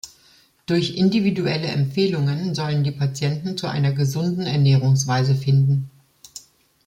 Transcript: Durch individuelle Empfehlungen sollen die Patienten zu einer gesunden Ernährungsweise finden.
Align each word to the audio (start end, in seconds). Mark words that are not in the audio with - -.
Durch 0.65 0.97
individuelle 0.97 1.67
Empfehlungen 1.67 2.55
sollen 2.55 2.83
die 2.83 2.89
Patienten 2.91 3.55
zu 3.55 3.67
einer 3.67 3.91
gesunden 3.93 4.47
Ernährungsweise 4.47 5.35
finden. 5.35 5.91